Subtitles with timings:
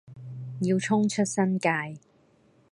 [0.61, 1.99] 要衝出新界